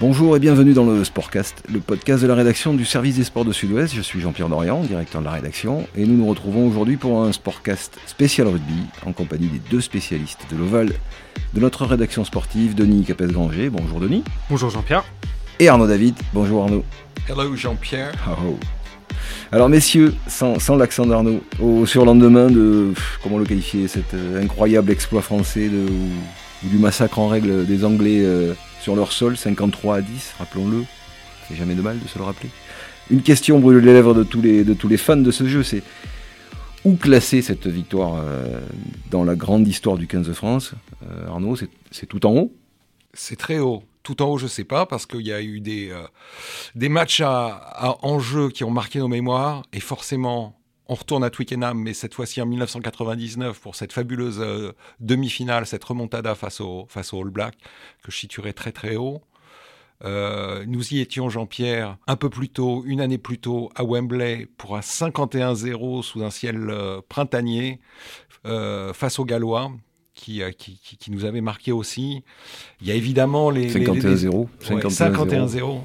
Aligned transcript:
Bonjour 0.00 0.34
et 0.34 0.40
bienvenue 0.40 0.72
dans 0.72 0.86
le 0.86 1.04
Sportcast, 1.04 1.62
le 1.70 1.78
podcast 1.78 2.22
de 2.22 2.26
la 2.26 2.34
rédaction 2.34 2.72
du 2.72 2.86
service 2.86 3.16
des 3.16 3.24
sports 3.24 3.44
de 3.44 3.52
Sud-Ouest. 3.52 3.94
Je 3.94 4.00
suis 4.00 4.18
Jean-Pierre 4.18 4.48
Dorian, 4.48 4.82
directeur 4.82 5.20
de 5.20 5.26
la 5.26 5.32
rédaction, 5.32 5.86
et 5.94 6.06
nous 6.06 6.16
nous 6.16 6.26
retrouvons 6.26 6.66
aujourd'hui 6.66 6.96
pour 6.96 7.22
un 7.22 7.32
Sportcast 7.32 7.98
spécial 8.06 8.46
rugby 8.46 8.80
en 9.04 9.12
compagnie 9.12 9.48
des 9.48 9.60
deux 9.70 9.82
spécialistes 9.82 10.40
de 10.50 10.56
l'Oval 10.56 10.88
de 11.52 11.60
notre 11.60 11.84
rédaction 11.84 12.24
sportive, 12.24 12.74
Denis 12.74 13.04
Capes-Granger. 13.04 13.68
Bonjour 13.68 14.00
Denis. 14.00 14.24
Bonjour 14.48 14.70
Jean-Pierre. 14.70 15.04
Et 15.58 15.68
Arnaud 15.68 15.86
David. 15.86 16.14
Bonjour 16.32 16.62
Arnaud. 16.62 16.82
Hello 17.28 17.54
Jean-Pierre. 17.54 18.14
Oh. 18.42 18.58
Alors 19.52 19.68
messieurs, 19.68 20.14
sans, 20.28 20.76
l'accent 20.78 21.04
d'Arnaud, 21.04 21.42
au 21.60 21.84
surlendemain 21.84 22.50
de, 22.50 22.94
comment 23.22 23.36
le 23.36 23.44
qualifier, 23.44 23.86
cet 23.86 24.14
euh, 24.14 24.42
incroyable 24.42 24.92
exploit 24.92 25.20
français 25.20 25.68
de, 25.68 25.90
ou, 25.90 26.68
du 26.70 26.78
massacre 26.78 27.18
en 27.18 27.28
règle 27.28 27.66
des 27.66 27.84
Anglais 27.84 28.22
euh, 28.24 28.54
sur 28.80 28.96
leur 28.96 29.12
sol, 29.12 29.36
53 29.36 29.96
à 29.96 30.00
10, 30.02 30.34
rappelons-le. 30.38 30.84
C'est 31.48 31.56
jamais 31.56 31.74
de 31.74 31.82
mal 31.82 31.98
de 31.98 32.08
se 32.08 32.18
le 32.18 32.24
rappeler. 32.24 32.50
Une 33.10 33.22
question 33.22 33.58
brûle 33.58 33.78
les 33.78 33.92
lèvres 33.92 34.14
de 34.14 34.22
tous 34.22 34.40
les, 34.40 34.64
de 34.64 34.74
tous 34.74 34.88
les 34.88 34.96
fans 34.96 35.16
de 35.16 35.30
ce 35.30 35.46
jeu, 35.46 35.62
c'est 35.62 35.82
où 36.84 36.96
classer 36.96 37.42
cette 37.42 37.66
victoire 37.66 38.14
euh, 38.16 38.60
dans 39.10 39.24
la 39.24 39.34
grande 39.34 39.66
histoire 39.66 39.98
du 39.98 40.06
15 40.06 40.28
de 40.28 40.32
France? 40.32 40.72
Arnaud, 41.28 41.56
c'est 41.90 42.06
tout 42.06 42.24
en 42.24 42.32
haut? 42.32 42.52
C'est 43.12 43.36
très 43.36 43.58
haut. 43.58 43.82
Tout 44.02 44.22
en 44.22 44.26
haut, 44.26 44.38
je 44.38 44.44
ne 44.44 44.48
sais 44.48 44.64
pas, 44.64 44.86
parce 44.86 45.04
qu'il 45.04 45.26
y 45.26 45.32
a 45.32 45.42
eu 45.42 45.60
des, 45.60 45.90
euh, 45.90 46.02
des 46.74 46.88
matchs 46.88 47.20
à, 47.20 47.96
enjeu 48.02 48.48
qui 48.48 48.64
ont 48.64 48.70
marqué 48.70 48.98
nos 48.98 49.08
mémoires. 49.08 49.62
Et 49.72 49.80
forcément, 49.80 50.58
on 50.90 50.94
retourne 50.94 51.24
à 51.24 51.30
Twickenham, 51.30 51.78
mais 51.78 51.94
cette 51.94 52.14
fois-ci 52.14 52.42
en 52.42 52.46
1999 52.46 53.60
pour 53.60 53.76
cette 53.76 53.92
fabuleuse 53.92 54.40
euh, 54.40 54.72
demi-finale, 54.98 55.64
cette 55.64 55.84
remontada 55.84 56.34
face 56.34 56.60
au, 56.60 56.86
face 56.88 57.12
au 57.14 57.22
All 57.22 57.30
Black, 57.30 57.56
que 58.02 58.10
je 58.10 58.16
situerai 58.16 58.52
très 58.52 58.72
très 58.72 58.96
haut. 58.96 59.22
Euh, 60.04 60.64
nous 60.66 60.94
y 60.94 61.00
étions, 61.00 61.28
Jean-Pierre, 61.28 61.96
un 62.06 62.16
peu 62.16 62.28
plus 62.28 62.48
tôt, 62.48 62.82
une 62.86 63.00
année 63.00 63.18
plus 63.18 63.38
tôt, 63.38 63.70
à 63.74 63.84
Wembley, 63.84 64.48
pour 64.56 64.76
un 64.76 64.80
51-0 64.80 66.02
sous 66.02 66.22
un 66.22 66.30
ciel 66.30 66.72
printanier, 67.08 67.80
face 68.44 69.18
aux 69.18 69.24
Gallois. 69.24 69.70
Euh, 70.28 70.50
qui, 70.52 70.78
qui, 70.82 71.10
nous 71.10 71.24
avait 71.24 71.40
marqué 71.40 71.72
aussi. 71.72 72.22
Il 72.80 72.86
y 72.86 72.90
a 72.90 72.94
évidemment 72.94 73.50
les... 73.50 73.72
51-0. 73.72 74.48
51-0. 74.60 75.80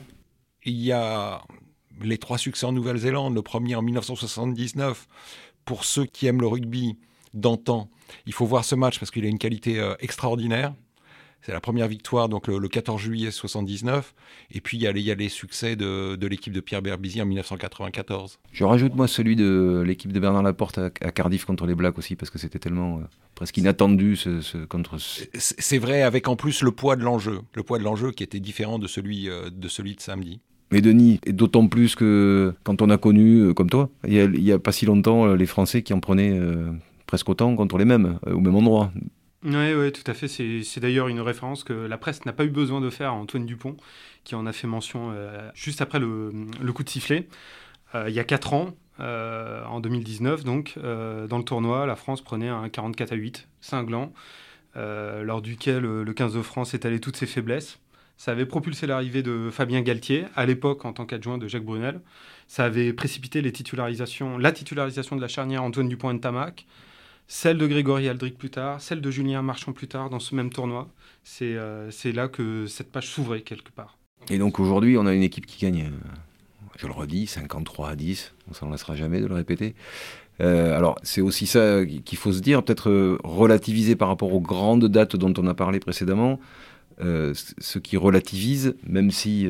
Il 0.65 0.81
y 0.81 0.91
a 0.91 1.41
les 2.01 2.17
trois 2.17 2.37
succès 2.37 2.65
en 2.65 2.71
Nouvelle-Zélande, 2.71 3.33
le 3.33 3.41
premier 3.41 3.75
en 3.75 3.81
1979. 3.81 5.07
Pour 5.65 5.83
ceux 5.83 6.05
qui 6.05 6.27
aiment 6.27 6.41
le 6.41 6.47
rugby 6.47 6.97
d'antan, 7.33 7.89
il 8.25 8.33
faut 8.33 8.45
voir 8.45 8.63
ce 8.63 8.75
match 8.75 8.99
parce 8.99 9.11
qu'il 9.11 9.25
a 9.25 9.27
une 9.27 9.39
qualité 9.39 9.79
euh, 9.79 9.95
extraordinaire. 9.99 10.73
C'est 11.45 11.51
la 11.51 11.61
première 11.61 11.87
victoire, 11.87 12.27
donc 12.27 12.47
le, 12.47 12.67
14 12.67 12.99
juillet 12.99 13.29
79. 13.29 14.15
Et 14.49 14.61
puis 14.61 14.77
il 14.77 14.81
y 14.81 14.87
a 14.87 14.91
les, 14.91 15.29
succès 15.29 15.75
de, 15.75 16.17
l'équipe 16.25 16.51
de 16.51 16.59
Pierre 16.59 16.81
Berbizier 16.81 17.21
en 17.21 17.27
1994. 17.27 18.39
Je 18.51 18.63
rajoute 18.63 18.95
moi 18.95 19.07
celui 19.07 19.35
de 19.35 19.83
l'équipe 19.85 20.11
de 20.11 20.19
Bernard 20.19 20.41
Laporte 20.41 20.79
à, 20.79 20.89
Cardiff 20.89 21.45
contre 21.45 21.67
les 21.67 21.75
Blacks 21.75 21.99
aussi, 21.99 22.15
parce 22.15 22.31
que 22.31 22.39
c'était 22.39 22.57
tellement 22.57 22.97
euh, 22.97 23.01
presque 23.35 23.57
inattendu 23.57 24.15
ce, 24.15 24.65
contre. 24.65 24.97
C'est 24.97 25.77
vrai, 25.77 26.01
avec 26.01 26.27
en 26.27 26.35
plus 26.35 26.63
le 26.63 26.71
poids 26.71 26.95
de 26.95 27.03
l'enjeu, 27.03 27.41
le 27.53 27.61
poids 27.61 27.77
de 27.77 27.83
l'enjeu 27.83 28.11
qui 28.11 28.23
était 28.23 28.39
différent 28.39 28.79
de 28.79 28.87
celui 28.87 29.29
euh, 29.29 29.51
de 29.51 29.67
celui 29.67 29.95
de 29.95 30.01
samedi. 30.01 30.41
Mais 30.71 30.81
Denis, 30.81 31.19
et 31.25 31.33
d'autant 31.33 31.67
plus 31.67 31.95
que 31.95 32.53
quand 32.63 32.81
on 32.81 32.89
a 32.89 32.97
connu, 32.97 33.39
euh, 33.39 33.53
comme 33.53 33.69
toi, 33.69 33.89
il 34.07 34.29
n'y 34.31 34.51
a, 34.51 34.59
pas 34.59 34.71
si 34.71 34.85
longtemps, 34.85 35.33
les 35.33 35.45
Français 35.45 35.83
qui 35.83 35.93
en 35.93 35.99
prenaient 35.99 36.39
presque 37.05 37.29
autant 37.29 37.55
contre 37.55 37.77
les 37.77 37.85
mêmes, 37.85 38.19
au 38.25 38.39
même 38.39 38.55
endroit. 38.55 38.91
Oui, 39.45 39.75
ouais, 39.75 39.91
tout 39.91 40.09
à 40.09 40.15
fait. 40.15 40.27
C'est 40.27 40.79
d'ailleurs 40.79 41.07
une 41.07 41.21
référence 41.21 41.63
que 41.63 41.73
la 41.73 41.99
presse 41.99 42.25
n'a 42.25 42.33
pas 42.33 42.45
eu 42.45 42.49
besoin 42.49 42.81
de 42.81 42.89
faire 42.89 43.09
à 43.09 43.13
Antoine 43.13 43.45
Dupont, 43.45 43.77
qui 44.23 44.33
en 44.33 44.47
a 44.47 44.51
fait 44.51 44.65
mention 44.65 45.11
euh, 45.13 45.51
juste 45.53 45.81
après 45.81 45.99
le, 45.99 46.31
coup 46.73 46.83
de 46.83 46.89
sifflet. 46.89 47.29
Euh, 47.93 48.09
il 48.09 48.15
y 48.15 48.19
a 48.19 48.23
4 48.23 48.53
ans, 48.53 48.75
euh, 48.99 49.63
en 49.65 49.81
2019, 49.81 50.43
donc, 50.43 50.79
dans 50.79 51.37
le 51.37 51.43
tournoi, 51.43 51.85
la 51.85 51.95
France 51.95 52.21
prenait 52.21 52.49
un 52.49 52.69
44 52.69 53.13
à 53.13 53.15
8, 53.15 53.47
cinglant, 53.61 54.13
lors 54.75 55.43
duquel 55.43 55.83
le 55.83 56.13
15 56.13 56.33
de 56.33 56.41
France 56.41 56.73
étalait 56.73 56.99
toutes 56.99 57.15
ses 57.15 57.27
faiblesses. 57.27 57.79
Ça 58.17 58.31
avait 58.31 58.45
propulsé 58.45 58.87
l'arrivée 58.87 59.23
de 59.23 59.49
Fabien 59.51 59.81
Galtier, 59.81 60.25
à 60.35 60.45
l'époque 60.45 60.85
en 60.85 60.93
tant 60.93 61.05
qu'adjoint 61.05 61.37
de 61.37 61.47
Jacques 61.47 61.65
Brunel. 61.65 61.99
Ça 62.47 62.65
avait 62.65 62.93
précipité 62.93 63.41
la 63.41 63.51
titularisation 63.51 64.37
de 64.37 65.21
la 65.21 65.27
charnière 65.27 65.63
Antoine 65.63 65.89
Dupont-Ntamak 65.89 66.65
celle 67.27 67.57
de 67.57 67.67
Grégory 67.67 68.07
Aldric 68.07 68.37
plus 68.37 68.49
tard, 68.49 68.81
celle 68.81 69.01
de 69.01 69.11
Julien 69.11 69.41
Marchand 69.41 69.73
plus 69.73 69.87
tard 69.87 70.09
dans 70.09 70.19
ce 70.19 70.35
même 70.35 70.51
tournoi. 70.51 70.87
C'est 71.23 71.55
euh, 71.55 71.89
là 72.13 72.27
que 72.27 72.67
cette 72.67 72.91
page 72.91 73.07
s'ouvrait 73.07 73.41
quelque 73.41 73.71
part. 73.71 73.97
Et 74.29 74.37
donc 74.37 74.59
aujourd'hui, 74.59 74.97
on 74.97 75.05
a 75.05 75.13
une 75.13 75.23
équipe 75.23 75.45
qui 75.45 75.63
gagne, 75.65 75.85
euh, 75.85 76.15
je 76.77 76.87
le 76.87 76.93
redis, 76.93 77.27
53 77.27 77.89
à 77.89 77.95
10, 77.95 78.33
on 78.49 78.53
s'en 78.53 78.69
laissera 78.69 78.95
jamais 78.95 79.21
de 79.21 79.27
le 79.27 79.35
répéter. 79.35 79.75
Euh, 80.41 80.75
alors 80.75 80.99
c'est 81.01 81.21
aussi 81.21 81.47
ça 81.47 81.85
qu'il 81.85 82.17
faut 82.17 82.33
se 82.33 82.41
dire, 82.41 82.63
peut-être 82.63 83.17
relativiser 83.23 83.95
par 83.95 84.09
rapport 84.09 84.33
aux 84.33 84.41
grandes 84.41 84.85
dates 84.85 85.15
dont 85.15 85.33
on 85.37 85.47
a 85.47 85.53
parlé 85.53 85.79
précédemment. 85.79 86.39
Ce 86.99 87.79
qui 87.79 87.97
relativise, 87.97 88.75
même 88.85 89.11
si 89.11 89.47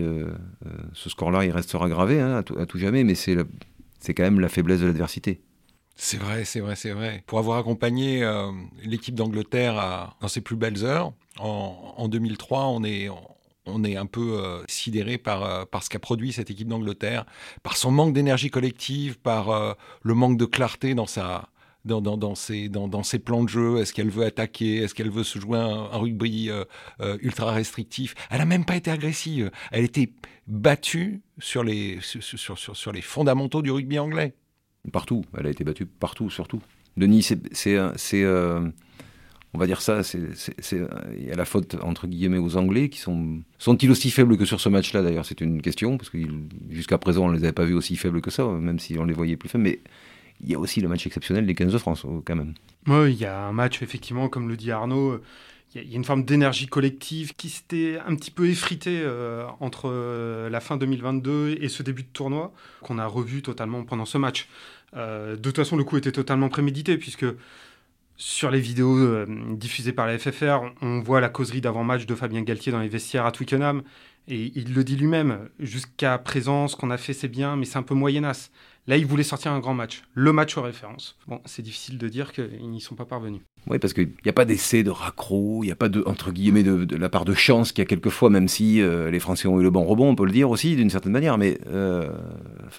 ce 0.93 1.09
score-là 1.09 1.45
il 1.45 1.51
restera 1.51 1.89
gravé 1.89 2.19
hein, 2.19 2.37
à, 2.37 2.43
tout, 2.65 2.77
jamais, 2.77 3.03
mais 3.03 3.15
c'est 3.15 3.35
quand 4.13 4.23
même 4.23 4.39
la 4.39 4.49
faiblesse 4.49 4.79
de 4.79 4.87
l'adversité. 4.87 5.41
C'est 5.95 6.17
vrai, 6.17 6.43
c'est 6.43 6.59
vrai, 6.59 6.75
c'est 6.75 6.91
vrai. 6.91 7.23
Pour 7.25 7.39
avoir 7.39 7.57
accompagné 7.57 8.21
euh, 8.21 8.51
l'équipe 8.83 9.15
d'Angleterre 9.15 10.15
dans 10.19 10.27
ses 10.27 10.41
plus 10.41 10.57
belles 10.57 10.83
heures, 10.83 11.13
en, 11.39 12.07
2003, 12.09 12.65
on 12.65 12.83
est, 12.83 13.09
on 13.65 13.83
est 13.83 13.95
un 13.95 14.05
peu 14.05 14.39
euh, 14.39 14.61
sidéré 14.67 15.17
par, 15.17 15.43
euh, 15.43 15.65
par 15.65 15.83
ce 15.83 15.89
qu'a 15.89 15.99
produit 15.99 16.33
cette 16.33 16.51
équipe 16.51 16.67
d'Angleterre, 16.67 17.25
par 17.63 17.77
son 17.77 17.91
manque 17.91 18.13
d'énergie 18.13 18.49
collective, 18.49 19.17
par 19.19 19.77
le 20.01 20.13
manque 20.13 20.37
de 20.37 20.45
clarté 20.45 20.95
dans 20.95 21.07
sa, 21.07 21.49
dans, 21.85 22.01
dans, 22.01 22.17
dans, 22.17 22.35
ses, 22.35 22.69
dans, 22.69 22.87
dans, 22.87 23.01
plans 23.23 23.43
de 23.43 23.49
jeu? 23.49 23.77
Est-ce 23.77 23.93
qu'elle 23.93 24.09
veut 24.09 24.25
attaquer? 24.25 24.77
Est-ce 24.77 24.93
qu'elle 24.93 25.11
veut 25.11 25.23
se 25.23 25.39
jouer 25.39 25.59
un, 25.59 25.97
rugby 25.97 26.49
ultra 27.21 27.51
restrictif? 27.51 28.15
Elle 28.29 28.39
n'a 28.39 28.45
même 28.45 28.65
pas 28.65 28.75
été 28.75 28.91
agressive. 28.91 29.51
Elle 29.71 29.85
était 29.85 30.11
battue 30.47 31.21
sur 31.39 31.63
les, 31.63 31.99
sur, 32.01 32.57
sur, 32.57 32.75
sur 32.75 32.91
les 32.91 33.01
fondamentaux 33.01 33.61
du 33.61 33.71
rugby 33.71 33.99
anglais. 33.99 34.33
Partout, 34.91 35.23
elle 35.37 35.47
a 35.47 35.49
été 35.49 35.63
battue 35.63 35.85
partout, 35.85 36.29
surtout. 36.29 36.61
Denis, 36.97 37.23
c'est, 37.51 37.75
euh, 37.75 38.69
on 39.53 39.57
va 39.57 39.67
dire 39.67 39.81
ça, 39.81 40.03
c'est, 40.03 40.19
il 41.17 41.25
y 41.25 41.31
a 41.31 41.35
la 41.35 41.45
faute 41.45 41.75
entre 41.81 42.07
guillemets 42.07 42.37
aux 42.37 42.55
Anglais 42.55 42.89
qui 42.89 42.99
sont, 42.99 43.41
sont-ils 43.57 43.91
aussi 43.91 44.11
faibles 44.11 44.37
que 44.37 44.45
sur 44.45 44.61
ce 44.61 44.69
match-là? 44.69 45.01
D'ailleurs, 45.01 45.25
c'est 45.25 45.41
une 45.41 45.61
question 45.61 45.97
parce 45.97 46.09
que 46.09 46.17
jusqu'à 46.69 46.97
présent, 46.97 47.25
on 47.25 47.31
les 47.31 47.43
avait 47.43 47.51
pas 47.51 47.65
vus 47.65 47.73
aussi 47.73 47.95
faibles 47.97 48.21
que 48.21 48.31
ça, 48.31 48.47
même 48.47 48.79
si 48.79 48.97
on 48.97 49.05
les 49.05 49.13
voyait 49.13 49.35
plus 49.35 49.49
faibles. 49.49 49.79
Il 50.41 50.49
y 50.49 50.55
a 50.55 50.59
aussi 50.59 50.81
le 50.81 50.87
match 50.87 51.05
exceptionnel 51.05 51.45
des 51.45 51.55
15 51.55 51.71
de 51.73 51.77
France, 51.77 52.05
oh, 52.05 52.21
quand 52.25 52.35
même. 52.35 52.53
Oui, 52.87 53.13
il 53.13 53.19
y 53.19 53.25
a 53.25 53.45
un 53.45 53.51
match 53.51 53.81
effectivement, 53.81 54.29
comme 54.29 54.47
le 54.47 54.57
dit 54.57 54.71
Arnaud. 54.71 55.21
Il 55.73 55.89
y 55.89 55.93
a 55.93 55.95
une 55.97 56.05
forme 56.05 56.23
d'énergie 56.23 56.67
collective 56.67 57.35
qui 57.35 57.49
s'était 57.49 57.99
un 58.05 58.15
petit 58.15 58.31
peu 58.31 58.47
effritée 58.47 59.01
euh, 59.03 59.45
entre 59.59 59.89
euh, 59.91 60.49
la 60.49 60.61
fin 60.61 60.77
2022 60.77 61.57
et 61.59 61.67
ce 61.67 61.83
début 61.83 62.03
de 62.03 62.07
tournoi, 62.07 62.53
qu'on 62.81 62.97
a 62.97 63.05
revu 63.05 63.41
totalement 63.41 63.83
pendant 63.83 64.05
ce 64.05 64.17
match. 64.17 64.47
Euh, 64.95 65.35
de 65.35 65.41
toute 65.41 65.57
façon, 65.57 65.75
le 65.75 65.83
coup 65.83 65.97
était 65.97 66.13
totalement 66.13 66.47
prémédité, 66.47 66.97
puisque 66.97 67.25
sur 68.17 68.49
les 68.49 68.59
vidéos 68.59 68.97
euh, 68.97 69.25
diffusées 69.51 69.91
par 69.91 70.07
la 70.07 70.17
FFR, 70.17 70.71
on 70.81 71.01
voit 71.01 71.19
la 71.19 71.29
causerie 71.29 71.61
d'avant-match 71.61 72.05
de 72.05 72.15
Fabien 72.15 72.41
Galtier 72.41 72.71
dans 72.71 72.79
les 72.79 72.87
vestiaires 72.87 73.25
à 73.25 73.31
Twickenham. 73.31 73.83
Et 74.27 74.51
il 74.55 74.73
le 74.73 74.83
dit 74.83 74.95
lui-même, 74.95 75.49
jusqu'à 75.59 76.17
présent, 76.17 76.67
ce 76.67 76.75
qu'on 76.75 76.89
a 76.89 76.97
fait, 76.97 77.13
c'est 77.13 77.27
bien, 77.27 77.55
mais 77.55 77.65
c'est 77.65 77.77
un 77.77 77.83
peu 77.83 77.93
moyenasse. 77.93 78.51
Là, 78.87 78.97
il 78.97 79.05
voulait 79.05 79.23
sortir 79.23 79.51
un 79.51 79.59
grand 79.59 79.73
match, 79.73 80.03
le 80.13 80.31
match 80.31 80.57
aux 80.57 80.61
références. 80.61 81.17
Bon, 81.27 81.41
c'est 81.45 81.63
difficile 81.63 81.97
de 81.97 82.07
dire 82.07 82.31
qu'ils 82.31 82.69
n'y 82.69 82.81
sont 82.81 82.93
pas 82.93 83.05
parvenus. 83.05 83.41
Oui, 83.67 83.79
parce 83.79 83.93
qu'il 83.93 84.11
n'y 84.23 84.29
a 84.29 84.33
pas 84.33 84.45
d'essai 84.45 84.83
de 84.83 84.91
raccro, 84.91 85.63
il 85.63 85.67
n'y 85.67 85.71
a 85.71 85.75
pas 85.75 85.89
de, 85.89 86.03
entre 86.05 86.31
guillemets, 86.31 86.61
de, 86.61 86.95
la 86.95 87.09
part 87.09 87.25
de 87.25 87.33
chance 87.33 87.71
qu'il 87.71 87.81
y 87.81 87.81
a 87.81 87.87
quelquefois, 87.87 88.29
même 88.29 88.47
si 88.47 88.81
euh, 88.81 89.09
les 89.09 89.19
Français 89.19 89.47
ont 89.47 89.59
eu 89.59 89.63
le 89.63 89.71
bon 89.71 89.85
rebond, 89.85 90.09
on 90.09 90.15
peut 90.15 90.25
le 90.25 90.31
dire 90.31 90.51
aussi, 90.51 90.75
d'une 90.75 90.91
certaine 90.91 91.13
manière. 91.13 91.39
Mais 91.39 91.59
euh, 91.67 92.11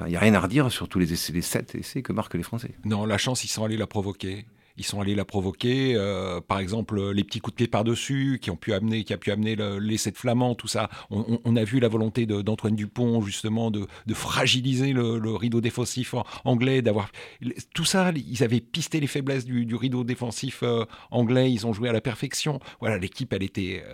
il 0.03 0.07
n'y 0.07 0.17
a 0.17 0.21
rien 0.21 0.35
à 0.35 0.41
redire 0.41 0.71
sur 0.71 0.89
tous 0.89 1.01
les, 1.01 1.13
essais, 1.13 1.33
les 1.33 1.43
sept 1.43 1.75
essais 1.75 2.03
que 2.03 2.13
marquent 2.13 2.35
les 2.35 2.45
Français. 2.45 2.71
Non, 2.85 3.05
la 3.05 3.19
chance, 3.19 3.43
ils 3.43 3.49
sont 3.49 3.65
allés 3.65 3.77
la 3.77 3.89
provoquer 3.89 4.47
ils 4.77 4.85
sont 4.85 5.01
allés 5.01 5.15
la 5.15 5.25
provoquer. 5.25 5.95
Euh, 5.95 6.41
par 6.41 6.59
exemple, 6.59 7.11
les 7.13 7.25
petits 7.25 7.41
coups 7.41 7.55
de 7.55 7.57
pied 7.57 7.69
par-dessus 7.69 8.39
qui 8.41 8.51
ont 8.51 8.57
pu 8.57 8.73
amener, 8.73 9.05
qui 9.05 9.13
a 9.13 9.19
pu 9.19 9.31
amener 9.31 9.57
l'essai 9.81 10.11
de 10.11 10.17
Flamand, 10.17 10.55
tout 10.55 10.69
ça. 10.69 10.89
On, 11.11 11.57
a 11.57 11.65
vu 11.65 11.81
la 11.81 11.89
volonté 11.89 12.27
d'Antoine 12.27 12.77
Dupont 12.77 13.23
justement 13.23 13.71
de, 13.71 13.87
fragiliser 14.13 14.93
le, 14.93 15.35
rideau 15.37 15.61
défensif 15.61 16.15
anglais, 16.45 16.83
d'avoir 16.83 17.11
tout 17.75 17.85
ça. 17.85 18.13
Ils 18.15 18.43
avaient 18.43 18.61
pisté 18.61 19.01
les 19.01 19.07
faiblesses 19.07 19.45
du, 19.45 19.75
rideau 19.75 20.05
défensif 20.05 20.61
euh, 20.63 20.85
anglais. 21.11 21.53
Ils 21.53 21.67
ont 21.67 21.73
joué 21.73 21.89
à 21.89 21.93
la 21.93 22.01
perfection. 22.01 22.61
Voilà, 22.81 22.99
l'équipe, 22.99 23.33
elle 23.33 23.43
était 23.43 23.85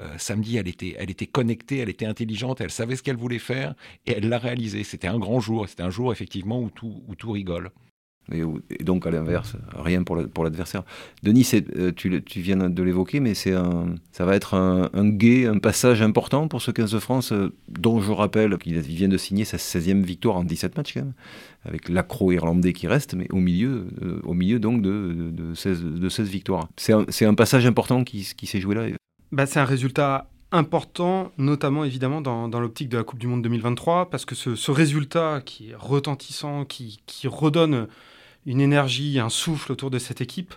euh, 0.00 0.18
samedi, 0.18 0.56
elle 0.56 0.68
était, 0.68 0.96
elle 0.98 1.10
était 1.10 1.26
connectée, 1.26 1.78
elle 1.78 1.90
était 1.90 2.06
intelligente, 2.06 2.60
elle 2.60 2.70
savait 2.70 2.96
ce 2.96 3.02
qu'elle 3.02 3.16
voulait 3.16 3.38
faire 3.38 3.74
et 4.06 4.12
elle 4.12 4.28
l'a 4.28 4.38
réalisé. 4.38 4.84
C'était 4.84 5.08
un 5.08 5.18
grand 5.18 5.40
jour. 5.40 5.68
C'était 5.68 5.82
un 5.82 5.90
jour 5.90 6.12
effectivement 6.12 6.60
où 6.60 6.70
tout, 6.70 7.02
où 7.06 7.14
tout 7.14 7.32
rigole. 7.32 7.70
Et, 8.32 8.84
donc 8.84 9.06
à 9.06 9.10
l'inverse, 9.10 9.56
rien 9.76 10.04
pour 10.04 10.44
l'adversaire. 10.44 10.84
Denis, 11.22 11.48
euh, 11.76 11.90
tu, 11.92 12.22
viens 12.36 12.56
de 12.56 12.82
l'évoquer, 12.82 13.20
mais 13.20 13.34
ça 13.34 13.60
va 14.20 14.36
être 14.36 14.54
un, 14.54 15.08
gai, 15.08 15.46
un 15.46 15.58
passage 15.58 16.00
important 16.02 16.46
pour 16.46 16.62
ce 16.62 16.70
15 16.70 16.92
de 16.92 16.98
France, 16.98 17.32
euh, 17.32 17.52
dont 17.68 18.00
je 18.00 18.12
rappelle 18.12 18.56
qu'il 18.58 18.78
vient 18.80 19.08
de 19.08 19.16
signer 19.16 19.44
sa 19.44 19.56
16e 19.56 20.02
victoire 20.02 20.36
en 20.36 20.44
17 20.44 20.76
matchs 20.76 20.94
quand 20.94 21.00
même, 21.00 21.12
avec 21.64 21.88
l'accro 21.88 22.30
irlandais 22.30 22.72
qui 22.72 22.86
reste, 22.86 23.14
mais 23.14 23.26
au 23.30 23.40
milieu, 23.40 23.86
euh, 24.02 24.20
au 24.22 24.34
milieu 24.34 24.60
donc 24.60 24.82
de, 24.82 25.32
de, 25.32 25.54
16, 25.54 25.82
de 25.82 26.08
16 26.08 26.28
victoires. 26.28 26.68
C'est 26.76 27.24
un, 27.24 27.34
passage 27.34 27.66
important 27.66 28.04
qui, 28.04 28.28
qui 28.36 28.46
s'est 28.46 28.60
joué 28.60 28.74
là. 28.74 28.86
Bah, 29.32 29.46
c'est 29.46 29.60
un 29.60 29.64
résultat 29.64 30.28
important, 30.52 31.32
notamment 31.38 31.84
évidemment 31.84 32.20
dans, 32.20 32.48
dans 32.48 32.60
l'optique 32.60 32.88
de 32.88 32.96
la 32.96 33.04
Coupe 33.04 33.18
du 33.18 33.26
Monde 33.26 33.42
2023, 33.42 34.10
parce 34.10 34.24
que 34.24 34.34
ce, 34.34 34.56
ce 34.56 34.70
résultat 34.70 35.42
qui 35.44 35.70
est 35.70 35.74
retentissant, 35.76 36.64
qui, 36.64 37.00
qui, 37.06 37.28
redonne 37.28 37.86
une 38.46 38.60
énergie, 38.60 39.18
un 39.18 39.28
souffle 39.28 39.72
autour 39.72 39.90
de 39.90 39.98
cette 39.98 40.20
équipe, 40.20 40.54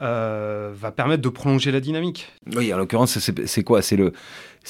euh, 0.00 0.72
va 0.74 0.90
permettre 0.90 1.22
de 1.22 1.28
prolonger 1.28 1.70
la 1.70 1.80
dynamique. 1.80 2.28
Oui, 2.54 2.72
en 2.72 2.78
l'occurrence, 2.78 3.18
c'est 3.18 3.64
quoi? 3.64 3.82
C'est 3.82 3.96
le, 3.96 4.12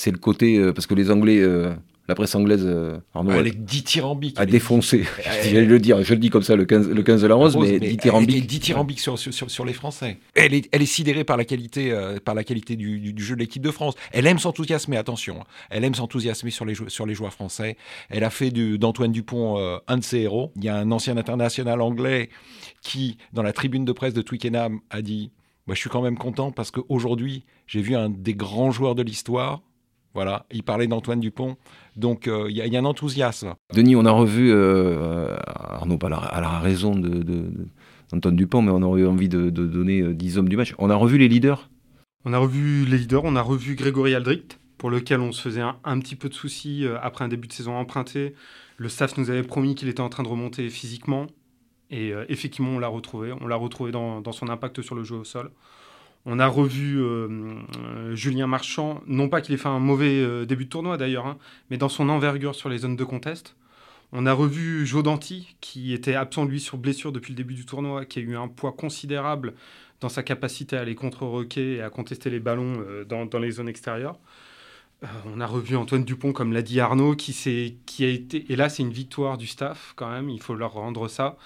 le 0.06 0.18
côté, 0.18 0.58
euh, 0.58 0.72
parce 0.72 0.86
que 0.86 0.94
les 0.94 1.10
Anglais 1.10 1.40
euh, 1.40 1.72
la 2.12 2.14
presse 2.14 2.34
anglaise, 2.34 2.64
euh, 2.66 2.98
elle 3.30 3.46
est 3.46 3.58
dithyrambique. 3.58 4.38
A 4.38 4.44
défoncé. 4.44 5.04
je 5.44 5.50
vais 5.50 5.64
le 5.64 5.78
dire, 5.78 6.02
je 6.02 6.12
le 6.12 6.20
dis 6.20 6.28
comme 6.28 6.42
ça, 6.42 6.56
le 6.56 6.66
15, 6.66 6.90
le 6.90 7.02
15 7.02 7.22
de 7.22 7.26
la 7.26 7.34
Rose, 7.34 7.56
mais, 7.56 7.80
dithyrambique. 7.80 8.36
Elle 8.36 8.42
est 8.42 8.46
dithyrambique 8.46 9.00
sur, 9.00 9.18
sur, 9.18 9.50
sur, 9.50 9.64
les 9.64 9.72
Français. 9.72 10.18
Elle 10.34 10.52
est, 10.52 10.68
elle 10.72 10.82
est 10.82 10.86
sidérée 10.86 11.24
par 11.24 11.38
la 11.38 11.46
qualité, 11.46 11.90
euh, 11.90 12.18
par 12.22 12.34
la 12.34 12.44
qualité 12.44 12.76
du, 12.76 13.00
du, 13.00 13.24
jeu 13.24 13.34
de 13.34 13.40
l'équipe 13.40 13.62
de 13.62 13.70
France. 13.70 13.94
Elle 14.12 14.26
aime 14.26 14.38
s'enthousiasmer, 14.38 14.98
attention. 14.98 15.40
Hein. 15.40 15.46
Elle 15.70 15.84
aime 15.84 15.94
s'enthousiasmer 15.94 16.50
sur 16.50 16.66
les, 16.66 16.74
sur 16.88 17.06
les 17.06 17.14
joueurs 17.14 17.32
français. 17.32 17.78
Elle 18.10 18.24
a 18.24 18.30
fait 18.30 18.50
d'Antoine 18.50 19.12
Dupont 19.12 19.58
euh, 19.58 19.78
un 19.88 19.96
de 19.96 20.04
ses 20.04 20.18
héros. 20.18 20.52
Il 20.56 20.64
y 20.64 20.68
a 20.68 20.76
un 20.76 20.90
ancien 20.90 21.16
international 21.16 21.80
anglais 21.80 22.28
qui, 22.82 23.16
dans 23.32 23.42
la 23.42 23.54
tribune 23.54 23.86
de 23.86 23.92
presse 23.92 24.12
de 24.12 24.20
Twickenham, 24.22 24.80
a 24.90 25.00
dit 25.00 25.32
moi, 25.66 25.74
je 25.74 25.80
suis 25.80 25.90
quand 25.90 26.02
même 26.02 26.18
content 26.18 26.50
parce 26.50 26.70
qu'aujourd'hui, 26.70 27.44
j'ai 27.66 27.80
vu 27.80 27.94
un 27.94 28.10
des 28.10 28.34
grands 28.34 28.72
joueurs 28.72 28.96
de 28.96 29.02
l'histoire 29.02 29.62
voilà, 30.14 30.46
il 30.52 30.62
parlait 30.62 30.86
d'Antoine 30.86 31.20
Dupont. 31.20 31.56
Donc 31.96 32.28
euh, 32.28 32.46
il 32.50 32.56
y, 32.56 32.76
a 32.76 32.80
un 32.80 32.84
enthousiasme. 32.84 33.54
Denis, 33.74 33.96
on 33.96 34.04
a 34.04 34.10
revu, 34.10 34.50
euh, 34.52 35.36
Arnaud, 35.46 35.98
pas 35.98 36.08
à 36.08 36.40
la 36.40 36.58
raison 36.58 36.94
d'Antoine 36.94 38.36
Dupont, 38.36 38.62
mais 38.62 38.70
on 38.70 38.82
aurait 38.82 39.02
eu 39.02 39.06
envie 39.06 39.28
de, 39.28 39.50
donner 39.50 40.12
10 40.14 40.36
euh, 40.36 40.40
hommes 40.40 40.48
du 40.48 40.56
match. 40.56 40.74
On 40.78 40.90
a 40.90 40.94
revu 40.94 41.18
les 41.18 41.28
leaders 41.28 41.70
On 42.24 42.32
a 42.32 42.38
revu 42.38 42.84
les 42.84 42.98
leaders, 42.98 43.24
on 43.24 43.36
a 43.36 43.42
revu 43.42 43.74
Grégory 43.74 44.14
Aldricht, 44.14 44.58
pour 44.78 44.90
lequel 44.90 45.20
on 45.20 45.32
se 45.32 45.40
faisait 45.40 45.62
un, 45.62 45.98
petit 46.00 46.16
peu 46.16 46.28
de 46.28 46.34
soucis 46.34 46.86
après 47.02 47.24
un 47.24 47.28
début 47.28 47.48
de 47.48 47.52
saison 47.52 47.76
emprunté. 47.76 48.34
Le 48.76 48.88
staff 48.88 49.16
nous 49.16 49.30
avait 49.30 49.42
promis 49.42 49.74
qu'il 49.74 49.88
était 49.88 50.00
en 50.00 50.08
train 50.08 50.22
de 50.22 50.28
remonter 50.28 50.68
physiquement. 50.68 51.26
Et 51.90 52.12
effectivement, 52.28 52.70
on 52.70 52.78
l'a 52.78 52.88
retrouvé. 52.88 53.32
On 53.40 53.46
l'a 53.46 53.56
retrouvé 53.56 53.92
dans, 53.92 54.32
son 54.32 54.48
impact 54.48 54.80
sur 54.80 54.94
le 54.94 55.04
jeu 55.04 55.16
au 55.16 55.24
sol. 55.24 55.50
On 56.24 56.38
a 56.38 56.46
revu 56.46 57.00
euh, 57.00 57.56
euh, 57.78 58.14
Julien 58.14 58.46
Marchand, 58.46 59.02
non 59.06 59.28
pas 59.28 59.40
qu'il 59.40 59.54
ait 59.54 59.58
fait 59.58 59.68
un 59.68 59.80
mauvais 59.80 60.20
euh, 60.20 60.44
début 60.44 60.66
de 60.66 60.70
tournoi 60.70 60.96
d'ailleurs, 60.96 61.26
hein, 61.26 61.38
mais 61.68 61.78
dans 61.78 61.88
son 61.88 62.08
envergure 62.08 62.54
sur 62.54 62.68
les 62.68 62.78
zones 62.78 62.94
de 62.94 63.04
contest. 63.04 63.56
On 64.12 64.26
a 64.26 64.32
revu 64.32 64.86
Joe 64.86 65.02
Danti, 65.02 65.56
qui 65.60 65.92
était 65.92 66.14
absent 66.14 66.44
lui 66.44 66.60
sur 66.60 66.76
blessure 66.76 67.12
depuis 67.12 67.32
le 67.32 67.36
début 67.36 67.54
du 67.54 67.64
tournoi, 67.64 68.04
qui 68.04 68.20
a 68.20 68.22
eu 68.22 68.36
un 68.36 68.46
poids 68.46 68.72
considérable 68.72 69.54
dans 70.00 70.10
sa 70.10 70.22
capacité 70.22 70.76
à 70.76 70.80
aller 70.80 70.94
contre-roquer 70.94 71.76
et 71.76 71.82
à 71.82 71.90
contester 71.90 72.28
les 72.28 72.40
ballons 72.40 72.84
dans, 73.08 73.38
les 73.38 73.52
zones 73.52 73.68
extérieures. 73.68 74.18
on 75.24 75.40
a 75.40 75.46
revu 75.46 75.76
Antoine 75.76 76.04
Dupont, 76.04 76.34
comme 76.34 76.52
l'a 76.52 76.60
dit 76.60 76.78
Arnaud, 76.78 77.16
qui, 77.16 77.32
qui 77.86 78.04
a 78.04 78.08
été. 78.08 78.44
Et 78.52 78.56
là, 78.56 78.68
c'est 78.68 78.82
une 78.82 78.92
victoire 78.92 79.38
du 79.38 79.46
staff 79.46 79.94
quand 79.96 80.10
même, 80.10 80.28
il 80.28 80.42
faut 80.42 80.54
leur 80.54 80.72
rendre 80.72 81.08
ça 81.08 81.38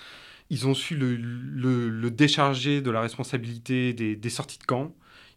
ils 0.51 0.67
ont 0.67 0.75
su 0.75 0.97
le, 0.97 2.11
décharger 2.11 2.81
de 2.81 2.91
la 2.91 3.01
responsabilité 3.01 3.93
des, 3.93 4.31
sorties 4.31 4.59
de 4.59 4.65
camp. 4.65 4.93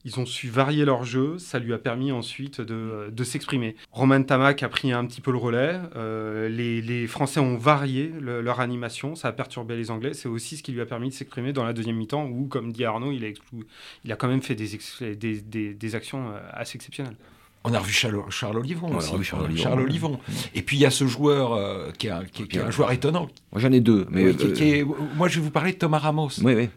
Ils 0.06 0.17
ont 0.17 0.25
su 0.25 0.47
varier 0.47 0.85
leur 0.85 1.03
jeu, 1.03 1.38
ça 1.39 1.59
lui 1.59 1.73
a 1.73 1.77
permis 1.77 2.13
ensuite 2.13 2.61
de, 2.61 3.23
s'exprimer. 3.23 3.75
Roman 3.91 4.23
Tamac 4.23 4.63
a 4.63 4.69
pris 4.69 4.94
un 4.94 5.06
petit 5.06 5.19
peu 5.19 5.31
le 5.31 5.38
relais, 5.38 5.77
euh, 5.97 6.47
les, 6.47 7.07
Français 7.07 7.41
ont 7.41 7.57
varié 7.57 8.13
leur 8.21 8.61
animation, 8.61 9.15
ça 9.15 9.27
a 9.27 9.31
perturbé 9.33 9.75
les 9.75 9.91
Anglais, 9.91 10.13
c'est 10.13 10.29
aussi 10.29 10.56
ce 10.56 10.63
qui 10.63 10.71
lui 10.71 10.81
a 10.81 10.85
permis 10.85 11.09
de 11.09 11.13
s'exprimer 11.13 11.51
dans 11.51 11.65
la 11.65 11.73
deuxième 11.73 11.97
mi-temps 11.97 12.25
où, 12.27 12.47
comme 12.47 12.71
dit 12.71 12.85
Arnaud, 12.85 13.12
il 13.12 13.25
a, 14.12 14.15
quand 14.15 14.29
même 14.29 14.41
fait 14.41 14.55
des 14.55 15.95
actions 15.95 16.29
euh, 16.29 16.39
assez 16.53 16.77
exceptionnelles. 16.77 17.17
On 17.65 17.73
a 17.73 17.79
revu 17.79 17.91
Charles, 17.91 18.23
Charles 18.29 18.57
Olivon 18.57 18.95
aussi. 18.95 19.11
Charles, 19.23 19.81
Olivon. 19.81 20.19
Et 20.56 20.61
puis 20.61 20.77
il 20.77 20.79
y 20.79 20.85
a 20.85 20.91
ce 20.91 21.06
joueur 21.06 21.53
euh, 21.53 21.91
qui, 21.91 22.07
est, 22.07 22.57
un 22.57 22.71
joueur 22.71 22.91
étonnant. 22.91 23.27
Moi 23.51 23.61
j'en 23.61 23.71
ai 23.71 23.81
deux. 23.81 24.07
Mais 24.09 24.23
euh, 24.23 24.85
moi 25.15 25.27
je 25.27 25.39
vais 25.39 25.45
vous 25.45 25.51
parler 25.51 25.73
de 25.73 25.77
Thomas 25.77 26.00
Ramos. 26.00 26.29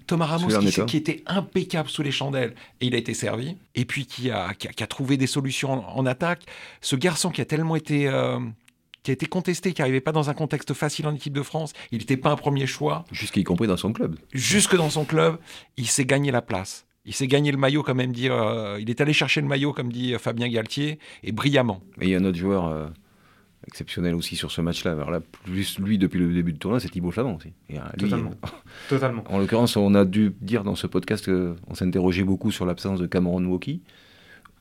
Thomas 0.07 0.27
Ramos 0.27 0.49
qui, 0.87 0.97
était 0.97 1.23
impeccable 1.27 1.89
sous 1.89 2.03
les 2.03 2.11
chandelles 2.11 2.55
et 2.81 2.87
il 2.87 2.95
a 2.95 2.99
été 2.99 3.15
servi. 3.15 3.57
Et 3.77 3.85
puis 3.85 4.07
qui 4.07 4.31
a, 4.31 4.55
qui 4.55 4.83
a, 4.83 4.87
trouvé 4.87 5.17
des 5.17 5.29
solutions 5.29 5.71
en, 5.71 6.05
attaque. 6.05 6.43
Ce 6.81 6.97
garçon 6.97 7.31
qui 7.31 7.41
a 7.41 7.45
tellement 7.45 7.77
été. 7.77 8.09
Euh, 8.09 8.39
qui 9.05 9.11
a 9.11 9.15
été 9.15 9.27
contesté, 9.27 9.73
qui 9.73 9.81
n'arrivait 9.81 10.01
pas 10.01 10.13
dans 10.13 10.31
un 10.31 10.35
contexte 10.35 10.75
facile 10.75 11.09
en 11.09 11.15
équipe 11.15 11.33
de 11.33 11.43
France. 11.43 11.73
Il 11.91 11.99
n'était 11.99 12.17
pas 12.17 12.31
un 12.31 12.37
premier 12.37 12.69
choix. 12.69 13.05
Jusqu'y 13.11 13.43
compris 13.43 13.67
dans 13.67 13.77
son 13.77 13.93
club. 13.93 14.15
Jusque 14.33 14.77
dans 14.77 14.91
son 14.91 15.05
club, 15.05 15.39
il 15.77 15.89
s'est 15.89 16.05
gagné 16.05 16.31
la 16.31 16.41
place. 16.41 16.87
Il 17.05 17.15
s'est 17.15 17.27
gagné 17.27 17.51
le 17.51 17.59
maillot, 17.59 17.83
quand 17.83 17.95
même 17.95 18.13
dire. 18.13 18.33
Euh, 18.33 18.79
il 18.81 18.89
est 18.89 19.01
allé 19.01 19.13
chercher 19.13 19.41
le 19.41 19.49
maillot, 19.49 19.73
comme 19.73 19.91
dit 19.91 20.15
Fabien 20.19 20.49
Galtier, 20.49 20.99
et 21.25 21.33
brillamment. 21.33 21.83
Et 22.01 22.05
il 22.05 22.11
y 22.11 22.15
a 22.15 22.19
un 22.19 22.25
autre 22.25 22.39
joueur 22.39 22.69
euh, 22.69 22.87
exceptionnel 23.67 24.15
aussi 24.15 24.37
sur 24.37 24.53
ce 24.53 24.61
match-là. 24.61 24.93
Alors 24.93 25.11
là, 25.11 25.21
plus 25.21 25.81
lui 25.81 25.99
depuis 25.99 26.21
le 26.21 26.33
début 26.33 26.53
du 26.53 26.59
tournoi, 26.61 26.79
c'est 26.79 26.89
Thibaut 26.89 27.11
Flamand 27.11 27.37
aussi. 27.37 27.53
Totalement. 27.99 28.33
Totalement. 28.89 29.25
En 29.29 29.39
l'occurrence, 29.39 29.77
on 29.77 29.95
a 29.95 30.05
dû 30.05 30.33
dire 30.41 30.63
dans 30.63 30.77
ce 30.77 30.87
podcast 30.87 31.27
qu'on 31.27 31.75
s'interrogeait 31.75 32.25
beaucoup 32.25 32.53
sur 32.53 32.67
l'absence 32.67 33.01
de 33.01 33.07
Cameron 33.07 33.45
Woki. 33.47 33.83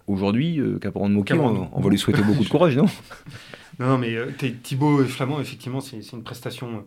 Aujourd'hui, 0.07 0.59
euh, 0.59 0.79
Cameron 0.79 1.13
Woki, 1.13 1.33
on, 1.33 1.79
va 1.79 1.89
lui 1.89 1.99
souhaiter 1.99 2.23
beaucoup 2.23 2.43
de 2.43 2.49
courage, 2.49 2.75
non? 2.75 2.85
Non, 3.79 3.97
mais 3.97 4.15
Thibaut 4.61 5.03
Flamand, 5.05 5.39
effectivement, 5.39 5.79
c'est 5.79 5.97
une 6.11 6.21
prestation 6.21 6.85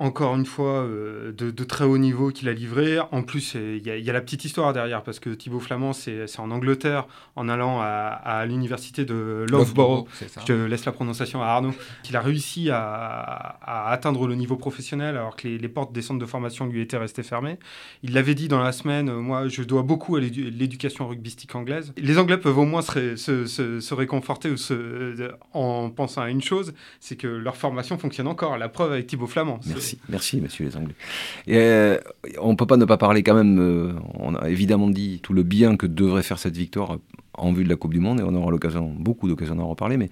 encore 0.00 0.34
une 0.34 0.46
fois, 0.46 0.82
euh, 0.82 1.30
de, 1.30 1.64
très 1.64 1.84
haut 1.84 1.98
niveau 1.98 2.30
qu'il 2.30 2.48
a 2.48 2.54
livré. 2.54 2.98
En 3.12 3.22
plus, 3.22 3.54
il 3.54 3.86
y, 3.86 4.10
a 4.10 4.12
la 4.12 4.20
petite 4.22 4.46
histoire 4.46 4.72
derrière, 4.72 5.02
parce 5.02 5.20
que 5.20 5.28
Thibaut 5.28 5.60
Flamand, 5.60 5.92
c'est 5.92 6.24
en 6.38 6.50
Angleterre, 6.50 7.06
en 7.36 7.50
allant 7.50 7.80
à, 7.82 8.46
l'université 8.46 9.04
de 9.04 9.44
Loughborough, 9.50 10.08
je 10.46 10.54
laisse 10.64 10.86
la 10.86 10.92
prononciation 10.92 11.42
à 11.42 11.48
Arnaud, 11.48 11.74
qu'il 12.02 12.16
a 12.16 12.20
réussi 12.22 12.70
à, 12.70 13.58
atteindre 13.90 14.26
le 14.26 14.34
niveau 14.36 14.56
professionnel, 14.56 15.18
alors 15.18 15.36
que 15.36 15.46
les, 15.46 15.68
portes 15.68 15.92
des 15.92 16.00
centres 16.00 16.18
de 16.18 16.26
formation 16.26 16.66
lui 16.66 16.80
étaient 16.80 16.96
restées 16.96 17.22
fermées. 17.22 17.58
Il 18.02 18.14
l'avait 18.14 18.34
dit 18.34 18.48
dans 18.48 18.62
la 18.62 18.72
semaine, 18.72 19.10
euh, 19.10 19.20
moi, 19.20 19.48
je 19.48 19.62
dois 19.62 19.82
beaucoup 19.82 20.16
à 20.16 20.20
l'éducation 20.20 21.08
rugbystique 21.08 21.54
anglaise. 21.54 21.92
Les 21.98 22.16
Anglais 22.16 22.38
peuvent 22.38 22.58
au 22.58 22.64
moins 22.64 22.80
se, 22.80 23.94
réconforter 23.94 24.54
en 25.52 25.90
pensant 25.90 26.22
à 26.22 26.30
une 26.30 26.42
chose, 26.42 26.72
c'est 27.00 27.16
que 27.16 27.26
leur 27.26 27.56
formation 27.56 27.98
fonctionne 27.98 28.28
encore. 28.28 28.56
La 28.56 28.70
preuve 28.70 28.92
avec 28.92 29.06
Thibaut 29.06 29.26
Flamand. 29.26 29.60
Merci 29.66 29.89
merci, 30.08 30.40
monsieur 30.40 30.66
les 30.66 30.76
Anglais. 30.76 30.94
Et, 31.46 31.56
euh, 31.56 31.98
on 32.40 32.50
ne 32.50 32.56
peut 32.56 32.66
pas 32.66 32.76
ne 32.76 32.84
pas 32.84 32.96
parler 32.96 33.22
quand 33.22 33.34
même, 33.34 33.58
euh, 33.58 33.92
on 34.14 34.34
a 34.34 34.48
évidemment 34.48 34.88
dit 34.88 35.20
tout 35.22 35.32
le 35.32 35.42
bien 35.42 35.76
que 35.76 35.86
devrait 35.86 36.22
faire 36.22 36.38
cette 36.38 36.56
victoire 36.56 36.98
en 37.34 37.52
vue 37.52 37.64
de 37.64 37.68
la 37.68 37.76
Coupe 37.76 37.92
du 37.92 38.00
Monde, 38.00 38.20
et 38.20 38.22
on 38.22 38.34
aura 38.34 38.50
l'occasion, 38.50 38.92
beaucoup 38.98 39.28
d'occasions 39.28 39.54
d'en 39.54 39.68
reparler, 39.68 39.96
mais 39.96 40.10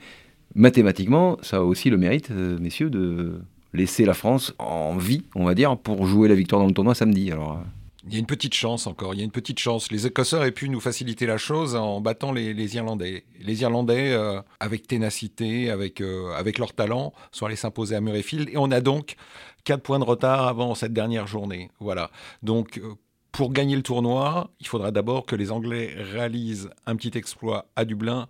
mathématiquement, 0.54 1.38
ça 1.42 1.58
a 1.58 1.60
aussi 1.60 1.90
le 1.90 1.98
mérite, 1.98 2.30
euh, 2.30 2.58
messieurs, 2.60 2.90
de 2.90 3.40
laisser 3.74 4.04
la 4.04 4.14
France 4.14 4.54
en 4.58 4.96
vie, 4.96 5.22
on 5.34 5.44
va 5.44 5.54
dire, 5.54 5.76
pour 5.76 6.06
jouer 6.06 6.28
la 6.28 6.34
victoire 6.34 6.60
dans 6.60 6.68
le 6.68 6.74
tournoi 6.74 6.94
samedi. 6.94 7.30
Alors, 7.30 7.62
il 8.08 8.14
y 8.14 8.16
a 8.16 8.20
une 8.20 8.26
petite 8.26 8.54
chance 8.54 8.86
encore, 8.86 9.12
il 9.14 9.18
y 9.18 9.20
a 9.20 9.24
une 9.24 9.30
petite 9.30 9.58
chance. 9.58 9.92
Les 9.92 10.06
Écossais 10.06 10.36
auraient 10.36 10.52
pu 10.52 10.70
nous 10.70 10.80
faciliter 10.80 11.26
la 11.26 11.36
chose 11.36 11.76
en 11.76 12.00
battant 12.00 12.32
les, 12.32 12.74
Irlandais. 12.74 13.24
Les 13.38 13.60
Irlandais, 13.60 14.12
euh, 14.12 14.40
avec 14.60 14.86
ténacité, 14.86 15.70
avec, 15.70 16.00
euh, 16.00 16.32
avec 16.32 16.58
leur 16.58 16.72
talent, 16.72 17.12
sont 17.32 17.44
allés 17.44 17.56
s'imposer 17.56 17.96
à 17.96 18.00
Murrayfield. 18.00 18.48
Et 18.48 18.56
on 18.56 18.70
a 18.70 18.80
donc 18.80 19.16
4 19.64 19.82
points 19.82 19.98
de 19.98 20.04
retard 20.04 20.46
avant 20.48 20.74
cette 20.74 20.94
dernière 20.94 21.26
journée. 21.26 21.70
Voilà. 21.80 22.10
Donc, 22.42 22.78
euh, 22.78 22.94
pour 23.30 23.52
gagner 23.52 23.76
le 23.76 23.82
tournoi, 23.82 24.50
il 24.58 24.66
faudra 24.66 24.90
d'abord 24.90 25.26
que 25.26 25.36
les 25.36 25.52
Anglais 25.52 25.94
réalisent 25.98 26.70
un 26.86 26.96
petit 26.96 27.16
exploit 27.18 27.66
à 27.76 27.84
Dublin, 27.84 28.26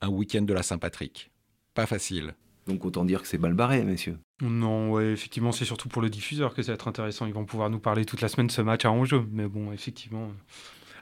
un 0.00 0.08
week-end 0.08 0.42
de 0.42 0.52
la 0.52 0.64
Saint-Patrick. 0.64 1.30
Pas 1.74 1.86
facile. 1.86 2.34
Donc 2.66 2.84
autant 2.84 3.04
dire 3.04 3.22
que 3.22 3.28
c'est 3.28 3.38
mal 3.38 3.54
barré, 3.54 3.82
messieurs. 3.82 4.18
Non, 4.40 4.92
ouais, 4.92 5.12
effectivement, 5.12 5.52
c'est 5.52 5.64
surtout 5.64 5.88
pour 5.88 6.02
le 6.02 6.10
diffuseur 6.10 6.54
que 6.54 6.62
ça 6.62 6.72
va 6.72 6.74
être 6.74 6.88
intéressant. 6.88 7.26
Ils 7.26 7.34
vont 7.34 7.44
pouvoir 7.44 7.70
nous 7.70 7.80
parler 7.80 8.04
toute 8.04 8.20
la 8.20 8.28
semaine 8.28 8.46
de 8.46 8.52
ce 8.52 8.62
match 8.62 8.84
à 8.84 8.90
enjeu. 8.90 9.24
Mais 9.32 9.46
bon, 9.46 9.72
effectivement. 9.72 10.30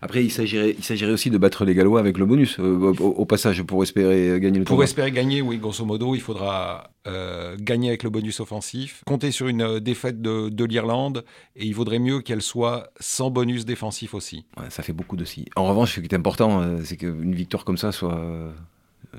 Après, 0.03 0.25
il 0.25 0.31
s'agirait, 0.31 0.75
il 0.79 0.83
s'agirait 0.83 1.13
aussi 1.13 1.29
de 1.29 1.37
battre 1.37 1.65
les 1.65 1.75
Gallois 1.75 2.01
avec 2.01 2.17
le 2.17 2.25
bonus, 2.25 2.59
euh, 2.59 2.95
au, 3.01 3.27
passage, 3.27 3.63
pour 3.63 3.83
espérer 3.83 4.41
gagner 4.41 4.59
le 4.59 4.65
tournoi. 4.65 4.79
Pour 4.79 4.85
espérer 4.85 5.13
gagner, 5.13 5.43
oui, 5.43 5.59
grosso 5.59 5.85
modo, 5.85 6.15
il 6.15 6.23
faudra 6.23 6.91
euh, 7.07 7.55
gagner 7.61 7.89
avec 7.89 8.03
le 8.03 8.09
bonus 8.09 8.41
offensif, 8.41 9.03
compter 9.07 9.31
sur 9.31 9.49
une 9.49 9.61
euh, 9.61 9.81
défaite 9.81 10.23
de, 10.23 10.65
l'Irlande, 10.65 11.25
et 11.55 11.67
il 11.67 11.75
vaudrait 11.75 11.99
mieux 11.99 12.21
qu'elle 12.21 12.41
soit 12.41 12.91
sans 12.99 13.31
bonus 13.31 13.67
défensif 13.67 14.15
aussi. 14.15 14.47
ça 14.71 14.83
fait 14.83 14.93
beaucoup 14.93 15.17
de 15.17 15.25
si. 15.25 15.47
En 15.57 15.67
revanche, 15.67 15.97
ce 15.97 16.01
qui 16.01 16.07
est 16.07 16.15
important, 16.15 16.79
c'est 16.85 16.97
qu'une 16.97 17.35
victoire 17.35 17.65
comme 17.65 17.77
ça 17.77 17.93
soit 17.93 18.55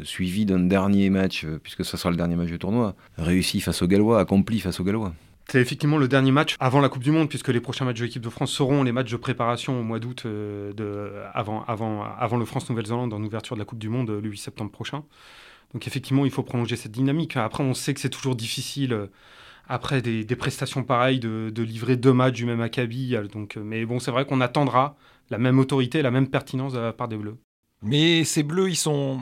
suivi 0.04 0.46
d'un 0.46 0.60
dernier 0.60 1.10
match, 1.10 1.46
euh, 1.46 1.60
puisque 1.62 1.86
ce 1.86 1.98
sera 1.98 2.12
le 2.12 2.18
dernier 2.18 2.36
match 2.36 2.48
du 2.48 2.60
tournoi, 2.60 2.96
réussi 3.18 3.62
face 3.62 3.82
aux 3.82 3.88
Gallois, 3.88 4.20
accompli 4.20 4.60
face 4.60 4.80
aux 4.80 4.84
Gallois. 4.84 5.14
C'est 5.48 5.60
effectivement 5.60 5.98
le 5.98 6.08
dernier 6.08 6.32
match 6.32 6.56
avant 6.60 6.80
la 6.80 6.90
Coupe 6.90 7.04
du 7.04 7.12
Monde, 7.12 7.28
puisque 7.28 7.50
les 7.50 7.60
prochains 7.60 7.84
matchs 7.86 8.00
de 8.00 8.06
l'équipe 8.06 8.22
de 8.22 8.30
France 8.30 8.52
seront 8.52 8.84
les 8.84 8.92
matchs 8.92 9.12
de 9.12 9.18
préparation 9.18 9.80
au 9.80 9.84
mois 9.84 10.00
d'août 10.00 10.26
avant, 11.34 11.66
avant, 11.66 12.04
avant 12.04 12.38
le 12.38 12.46
France-Nouvelle-Zélande 12.46 13.14
en 13.14 13.22
ouverture 13.22 13.58
de 13.58 13.60
la 13.60 13.66
Coupe 13.66 13.80
du 13.80 13.90
Monde 13.90 14.10
le 14.12 14.30
8 14.30 14.38
septembre 14.38 14.72
prochain. 14.72 15.04
Donc 15.74 15.88
effectivement, 15.88 16.24
il 16.24 16.32
faut 16.32 16.44
prolonger 16.44 16.78
cette 16.78 16.94
dynamique. 16.94 17.36
Après, 17.36 17.64
on 17.64 17.74
sait 17.74 17.94
que 17.94 18.00
c'est 18.00 18.10
toujours 18.10 18.36
difficile 18.36 19.10
après 19.68 20.02
des, 20.02 20.36
prestations 20.36 20.84
pareilles 20.84 21.20
de, 21.20 21.62
livrer 21.62 21.98
deux 21.98 22.14
matchs 22.14 22.36
du 22.36 22.46
même 22.46 22.62
acabit. 22.62 23.16
Donc, 23.32 23.58
mais 23.58 23.86
bon, 23.86 24.00
c'est 24.00 24.12
vrai 24.12 24.26
qu'on 24.26 24.42
attendra 24.42 24.96
la 25.30 25.38
même 25.38 25.60
autorité, 25.60 26.02
la 26.02 26.12
même 26.12 26.28
pertinence 26.28 26.74
de 26.74 26.80
la 26.80 26.94
part 26.94 27.08
des 27.08 27.18
Bleus. 27.18 27.38
Mais 27.82 28.24
ces 28.24 28.44
Bleus, 28.44 28.70
ils 28.70 28.76
sont, 28.76 29.22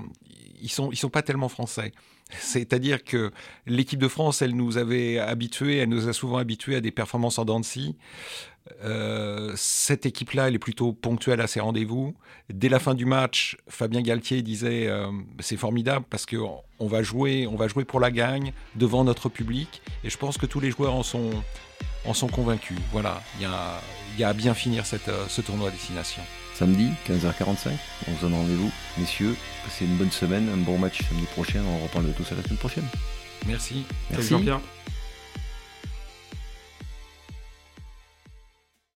ils 0.61 0.69
sont, 0.69 0.91
sont 0.93 1.09
pas 1.09 1.21
tellement 1.21 1.49
français. 1.49 1.91
C'est-à-dire 2.39 3.03
que 3.03 3.31
l'équipe 3.65 3.99
de 3.99 4.07
France, 4.07 4.41
elle 4.41 4.55
nous 4.55 4.77
avait 4.77 5.17
habitués, 5.17 5.77
elle 5.77 5.89
nous 5.89 6.07
a 6.07 6.13
souvent 6.13 6.37
habitués 6.37 6.75
à 6.75 6.81
des 6.81 6.91
performances 6.91 7.39
en 7.39 7.45
dents. 7.45 7.61
Euh, 8.83 9.51
cette 9.55 10.05
équipe-là, 10.05 10.47
elle 10.47 10.55
est 10.55 10.59
plutôt 10.59 10.93
ponctuelle 10.93 11.41
à 11.41 11.47
ses 11.47 11.59
rendez-vous. 11.59 12.15
Dès 12.49 12.69
la 12.69 12.79
fin 12.79 12.93
du 12.93 13.05
match, 13.05 13.57
Fabien 13.67 14.01
Galtier 14.01 14.41
disait 14.41 14.87
euh, 14.87 15.09
c'est 15.39 15.57
formidable 15.57 16.05
parce 16.09 16.25
qu'on 16.25 16.87
va 16.87 17.01
jouer, 17.01 17.47
on 17.47 17.55
va 17.55 17.67
jouer 17.67 17.83
pour 17.83 17.99
la 17.99 18.11
gagne 18.11 18.53
devant 18.75 19.03
notre 19.03 19.29
public. 19.29 19.81
Et 20.03 20.09
je 20.09 20.17
pense 20.17 20.37
que 20.37 20.45
tous 20.45 20.59
les 20.59 20.71
joueurs 20.71 20.93
en 20.93 21.03
sont, 21.03 21.31
convaincus. 22.31 22.77
Voilà, 22.91 23.21
il 23.39 23.47
y 24.19 24.23
a, 24.23 24.27
à 24.27 24.33
bien 24.33 24.53
finir 24.53 24.83
euh, 25.07 25.25
ce 25.27 25.41
tournoi 25.41 25.69
à 25.69 25.71
destination. 25.71 26.21
Samedi, 26.59 26.89
15h45, 27.07 27.69
on 28.09 28.17
se 28.17 28.21
donne 28.21 28.33
rendez-vous. 28.33 28.69
Messieurs, 28.97 29.33
passez 29.63 29.85
une 29.85 29.95
bonne 29.95 30.11
semaine, 30.11 30.49
un 30.53 30.57
bon 30.57 30.77
match 30.77 30.99
samedi 31.07 31.25
prochain. 31.27 31.61
On 31.65 31.81
reprend 31.81 32.01
le 32.01 32.11
tout 32.11 32.25
ça 32.25 32.35
la 32.35 32.43
semaine 32.43 32.57
prochaine. 32.57 32.83
Merci. 33.47 33.85
Merci 34.11 34.31
Jean-Pierre. 34.31 34.59